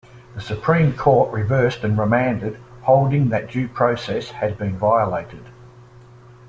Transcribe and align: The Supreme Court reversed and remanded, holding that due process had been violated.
The 0.33 0.41
Supreme 0.41 0.93
Court 0.95 1.31
reversed 1.31 1.83
and 1.83 1.95
remanded, 1.95 2.59
holding 2.85 3.29
that 3.29 3.51
due 3.51 3.67
process 3.67 4.31
had 4.31 4.57
been 4.57 4.75
violated. 4.75 5.45